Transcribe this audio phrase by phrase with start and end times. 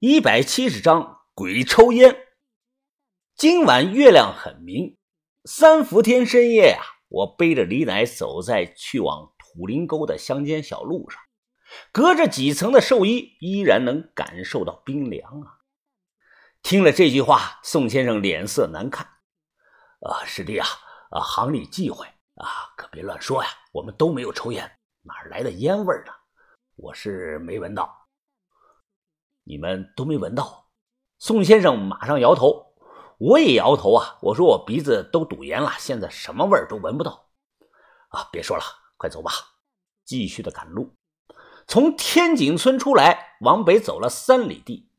[0.00, 2.26] 一百七十章鬼抽烟。
[3.36, 4.98] 今晚月亮很明，
[5.44, 11.22] 三伏天深夜呀，我背着李奶走在去往土林沟的乡间小路上，
[11.92, 15.60] 隔着几层的寿衣，依然能感受到冰凉啊。
[16.62, 19.06] 听了这句话，宋先生脸色难看。
[20.00, 20.66] 啊，师弟啊，
[21.10, 22.04] 啊，行里忌讳
[22.34, 23.48] 啊，可别乱说呀。
[23.72, 24.70] 我们都没有抽烟，
[25.02, 26.12] 哪来的烟味呢？
[26.74, 28.03] 我是没闻到。
[29.44, 30.66] 你们都没闻到，
[31.18, 32.74] 宋先生马上摇头，
[33.18, 34.16] 我也摇头啊。
[34.22, 37.26] 我说我鼻子都堵严了，现在什么味儿都闻不到。
[38.08, 38.62] 啊，别说了，
[38.96, 39.30] 快走吧。
[40.04, 40.94] 继续的赶路，
[41.66, 44.90] 从天井村出来，往北走了三里地。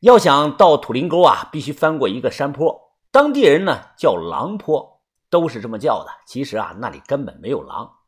[0.00, 6.10] 要想到土林沟啊，必须翻过一个山坡，当地人呢叫狼坡，都是这么叫的。
[6.26, 7.98] 其实啊，那里根本没有狼。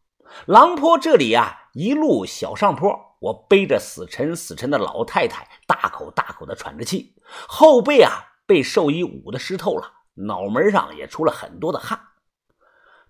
[0.47, 3.12] 狼坡这里啊，一路小上坡。
[3.23, 7.15] 我背着死沉死沉的老太太，大口大口的喘着气，
[7.47, 8.11] 后背啊
[8.47, 12.01] 被寿衣捂得湿透了，脑门上也出了很多的汗。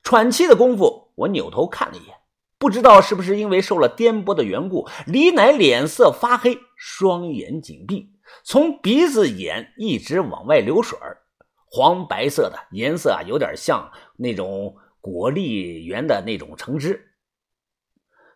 [0.03, 2.15] 喘气的功夫，我扭头看了一眼，
[2.59, 8.13] 不知道是不是因为受了颠簸的缘故，李奶脸色发黑，双眼紧闭，
[8.45, 11.23] 从鼻子眼一直往外流水儿
[11.71, 17.15] 黄白色的颜色啊，有点像那种果粒圆的那种橙汁。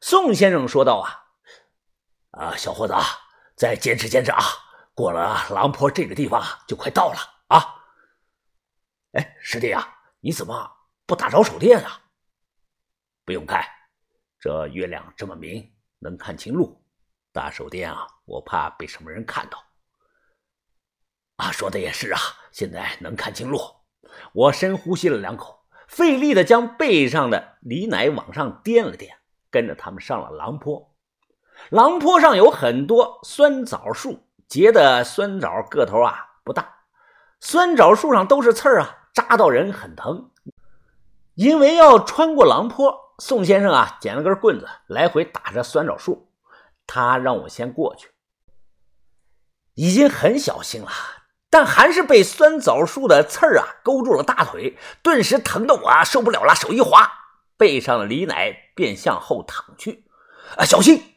[0.00, 1.25] 宋先生说道啊。
[2.36, 2.94] 啊，小伙子，
[3.56, 4.42] 再坚持坚持啊！
[4.94, 7.74] 过了狼坡这个地方就快到了啊！
[9.12, 10.70] 哎，师弟啊，你怎么
[11.06, 12.02] 不打着手电啊？
[13.24, 13.66] 不用开，
[14.38, 16.84] 这月亮这么明，能看清路。
[17.32, 19.64] 打手电啊，我怕被什么人看到。
[21.36, 22.20] 啊，说的也是啊，
[22.52, 23.58] 现在能看清路。
[24.34, 29.16] 我深呼吸了两口，费力的将背上的李奶往上掂了掂，
[29.50, 30.95] 跟着他们上了狼坡。
[31.70, 36.76] 狼坡上有很多酸枣树，结的酸枣个头啊不大，
[37.40, 40.30] 酸枣树上都是刺儿啊，扎到人很疼。
[41.34, 46.30] 因为要穿过狼坡，宋先生啊捡了根棍子，来回打着酸枣树。
[46.86, 48.10] 他让我先过去，
[49.74, 50.88] 已经很小心了，
[51.50, 57.10] 但还是被酸枣树的刺儿啊勾住了大腿，顿时疼得我啊受不了了，手一滑，
[57.56, 60.06] 背上的李奶便向后躺去。
[60.56, 61.15] 啊，小心！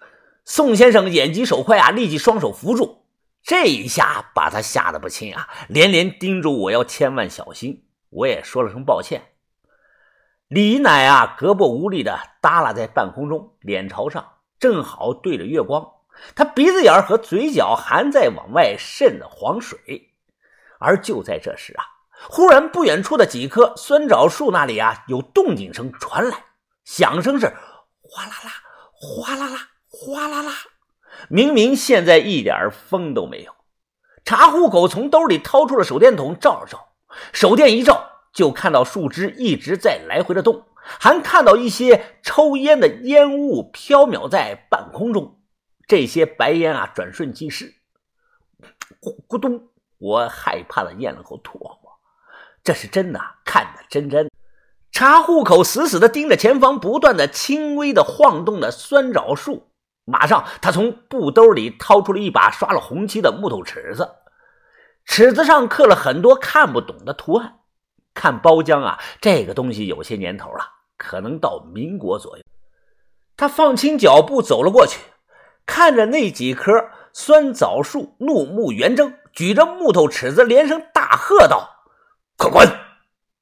[0.49, 3.03] 宋先生眼疾手快啊，立即双手扶住，
[3.43, 7.85] 这一下把他吓得不轻啊，连连叮嘱我要千万小心。
[8.09, 9.21] 我也说了声抱歉。
[10.47, 14.27] 李奶啊，胳膊无力的耷拉在半空中，脸朝上，
[14.59, 15.87] 正好对着月光。
[16.33, 20.15] 他鼻子眼和嘴角还在往外渗着黄水。
[20.79, 21.85] 而就在这时啊，
[22.27, 26.45] 忽然不远处的几棵酸枣树那里啊，有动静声传来，
[26.85, 27.45] 响声是
[28.01, 28.51] 哗啦啦，
[28.99, 29.67] 哗啦啦。
[29.89, 30.53] 哗啦啦！
[31.29, 33.53] 明明现在一点风都没有。
[34.23, 36.89] 查户口从兜里掏出了手电筒照了照，
[37.33, 45.39] 手电一照，就看到树枝一直在来回的动，还看到一些抽烟的烟雾飘渺在半空中。
[45.87, 47.73] 这些白烟啊，转瞬即逝。
[49.01, 49.69] 咕咕咚！
[49.97, 51.79] 我害怕的咽了口唾沫。
[52.63, 54.29] 这是真的，看得真真。
[54.91, 59.68] 查户口死死的盯着前方不断的轻微的晃动的酸枣树。
[60.09, 64.09] 马上，他从布兜里掏出了一把刷了红漆的木头尺子，
[65.05, 67.59] 尺子上刻了很多看不懂的图案。
[68.15, 70.65] 看包浆啊，这个东西有些年头了，
[70.97, 72.43] 可能到民国左右。
[73.37, 74.99] 他放轻脚步走了过去，
[75.65, 81.69] 看着那几棵酸枣树，怒目圆睁，举着木头尺子，连声大喝道
[82.35, 82.67] ：“快滚！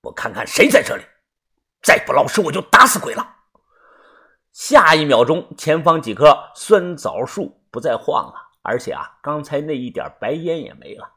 [0.01, 1.03] 我看看谁在这里！
[1.81, 3.35] 再不老实，我就打死鬼了！”
[4.57, 11.11] 下一秒钟，前方几棵酸枣树不再晃了，而且啊，刚才那一点白烟也没了。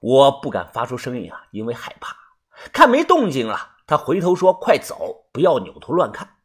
[0.00, 2.16] 我不敢发出声音啊，因为害怕。
[2.72, 6.36] 看没动静了，他回头说：“快走，不要扭头乱看。”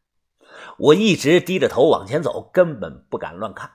[0.78, 3.70] 我一直低着头往前走，根本不敢乱看。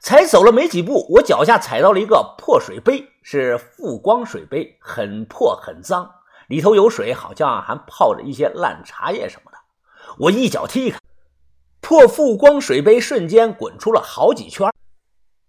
[0.00, 6.10] 才走了没几步，我脚下踩到了一个破水杯，是富光水杯，很破很脏，
[6.48, 9.58] 里头有水，好像还泡着一些烂茶叶什么的。
[10.18, 10.99] 我一脚踢开。
[11.90, 14.72] 破富光水杯瞬间滚出了好几圈。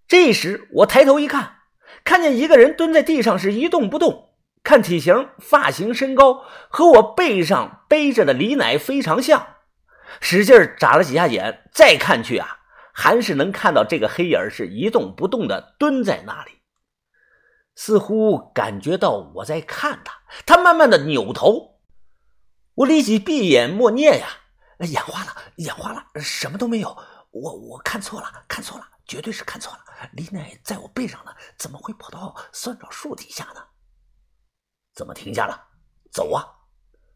[0.08, 1.58] 这时我抬头一看，
[2.04, 4.30] 看见一个人蹲在地上是一动不动。
[4.64, 9.58] 看体型、发型、身高，和我背上背着的李奶非常像。
[10.20, 12.58] 使劲眨了几下眼，再看去啊，
[12.92, 16.54] 还是能看到这个黑影是一动不动的蹲在那里，
[17.76, 20.22] 似乎感觉到我在看他。
[20.48, 21.76] 他慢慢的扭头，
[22.74, 24.40] 我立即闭眼默念呀。
[24.86, 26.98] 眼花了，眼花了，什么都没有。
[27.32, 29.80] 我我看错了，看错了，绝对是看错了。
[30.14, 33.62] 李奶在我背上呢，怎么会跑到酸枣树底下呢？
[34.94, 35.68] 怎么停下了？
[36.12, 36.46] 走啊！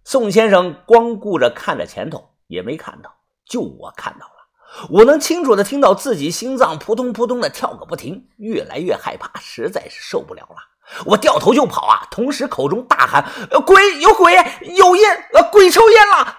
[0.05, 3.13] 宋先生光顾着看着前头，也没看到，
[3.45, 4.33] 就我看到了。
[4.89, 10.55] 我能清楚的听到自己心脏扑通扑通的跳个不停，越来越害怕，实在是受不了了。
[11.05, 14.33] 我掉头就跑啊，同时口中大喊：“呃鬼有鬼，
[14.75, 16.37] 有烟，呃，鬼抽烟了！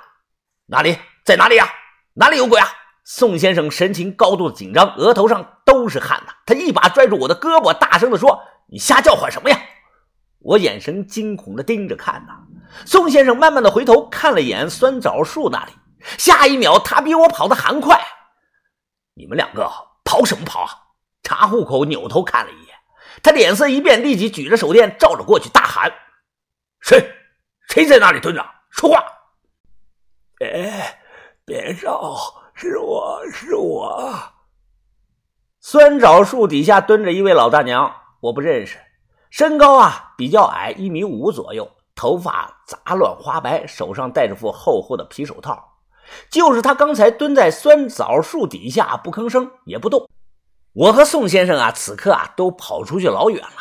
[0.66, 1.68] 哪里在哪里呀？
[2.14, 2.66] 哪里有鬼啊？”
[3.04, 6.32] 宋先生神情高度紧张，额头上都是汗呐。
[6.46, 9.60] 他一把拽住我的胳膊，大声的说：“你瞎叫唤什么呀？”
[10.38, 12.38] 我眼神惊恐的盯着看呐。
[12.84, 15.72] 宋先生慢慢的回头看了眼酸枣树那里，
[16.18, 18.00] 下一秒他比我跑的还快。
[19.14, 19.70] 你们两个
[20.04, 20.70] 跑什么跑啊？
[21.22, 22.74] 查户口扭头看了一眼，
[23.22, 25.92] 他脸色一变，立即举着手电照着过去，大喊
[26.82, 27.12] ：“谁？
[27.68, 28.44] 谁在那里蹲着？
[28.70, 29.04] 说话！”
[30.44, 31.00] 哎
[31.46, 32.16] 别照，
[32.54, 34.12] 是我是我。
[35.60, 38.76] 酸枣树底下蹲着一位老大娘，我不认识，
[39.30, 45.78] 身高啊比较矮，一米五左右，头发杂乱花白，手上戴着副厚厚的皮手套。
[46.28, 50.08] 就是他刚才蹲在酸枣树底下不吭声也不动。
[50.72, 53.56] 我和宋先生啊，此刻啊都跑出去老远了。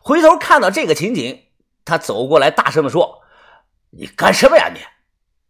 [0.00, 1.36] 回头看到这个情景，
[1.84, 3.18] 他走过来，大声的说
[3.90, 4.78] ：“你干什么呀你？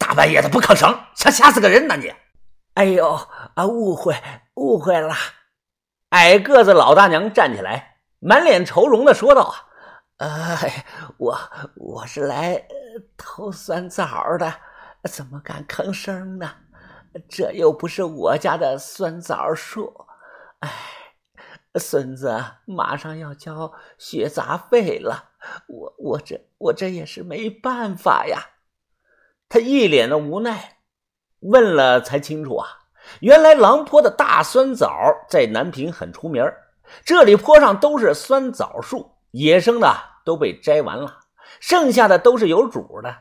[0.06, 2.14] 大半夜的不吭声，想吓死个人呢你！”
[2.74, 3.18] 哎呦
[3.54, 4.14] 啊，误会
[4.54, 5.12] 误会了。
[6.10, 9.52] 矮个子老大娘站起来，满脸愁容的说道
[10.18, 10.86] ：“啊，哎，
[11.18, 11.36] 我
[11.74, 12.68] 我是来
[13.16, 14.54] 偷酸枣的。”
[15.10, 16.52] 怎么敢吭声呢？
[17.28, 20.06] 这又不是我家的酸枣树。
[20.60, 20.70] 哎，
[21.80, 25.30] 孙子马上要交学杂费了，
[25.66, 28.38] 我我这我这也是没办法呀。
[29.48, 30.78] 他一脸的无奈，
[31.40, 32.66] 问了才清楚啊，
[33.20, 34.90] 原来狼坡的大酸枣
[35.28, 36.44] 在南平很出名
[37.04, 39.94] 这里坡上都是酸枣树，野生的
[40.24, 41.18] 都被摘完了，
[41.60, 43.16] 剩下的都是有主的。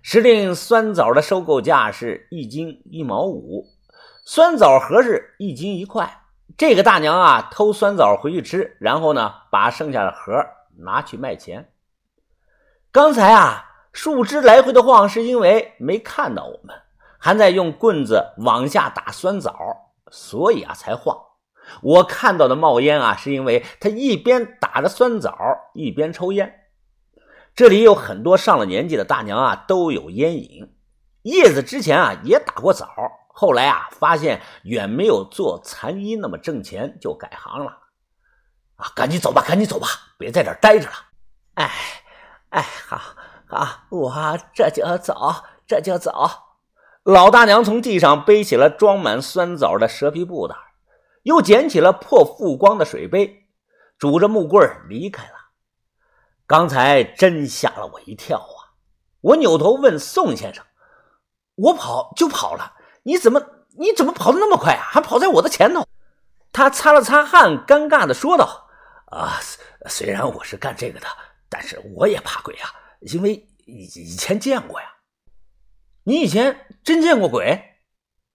[0.00, 3.66] 时令酸枣的收购价是一斤一毛五，
[4.24, 6.22] 酸枣核是一斤一块。
[6.56, 10.32] 这个大娘啊，偷酸枣回去吃，然后呢，把剩下的核
[10.78, 11.70] 拿去卖钱。
[12.90, 16.74] 刚才啊，树枝来回的晃，是因为没看到我们，
[17.18, 19.54] 还在用棍子往下打酸枣，
[20.10, 21.16] 所以啊才晃。
[21.82, 25.36] 我看到的冒烟啊，是因为他一边打着酸枣，
[25.74, 26.54] 一边抽烟。
[27.54, 30.74] 这里有很多上了年纪的大娘啊，都有烟瘾。
[31.22, 32.88] 叶子之前啊也打过枣，
[33.28, 37.76] 后来啊发现远没有做残衣那么挣钱，就改行了。
[38.76, 40.94] 啊，赶紧走吧，赶紧走吧，别在这儿待着了。
[41.54, 41.70] 哎，
[42.50, 43.00] 哎，好，
[43.50, 45.14] 啊，我这就走，
[45.66, 46.12] 这就走。
[47.04, 50.54] 老大娘从地上背起了装满酸枣的蛇皮布袋，
[51.22, 53.48] 又捡起了破富光的水杯，
[53.98, 55.32] 拄着木棍离开了。
[56.46, 58.76] 刚才真吓了我一跳啊！
[59.20, 60.64] 我扭头问宋先生
[61.56, 63.42] ：“我跑就跑了，你怎么
[63.78, 64.82] 你怎么跑的那么快啊？
[64.90, 65.86] 还跑在我的前头？”
[66.52, 68.68] 他擦了擦汗，尴尬的说道
[69.12, 69.38] ：“啊，
[69.86, 71.06] 虽然我是干这个的，
[71.48, 74.86] 但是我也怕鬼啊，因为以以前见过呀。
[76.04, 77.62] 你以前真见过鬼？”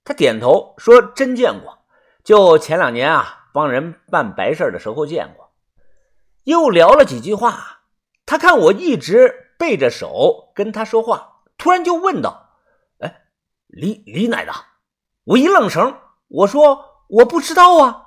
[0.06, 1.86] 他点头说：“真见过，
[2.24, 5.54] 就前两年啊，帮人办白事的时候见过。”
[6.44, 7.84] 又聊了几句话。
[8.26, 12.60] 他看我一直背着手跟他说话，突然就问道
[13.00, 13.26] ：“哎，
[13.68, 14.54] 李李奶奶？”
[15.26, 15.96] 我一愣神，
[16.28, 18.03] 我说：“我不知道啊。”